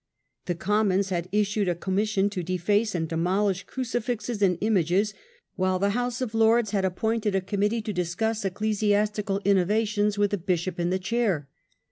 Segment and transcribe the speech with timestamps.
[0.47, 5.13] The Commons had issued a commission to deface and demolish crucifixes and images,
[5.57, 10.39] while the House of Lords had appointed a committee to discuss ecclesiastical innovations with a
[10.39, 11.49] bishop in the chair.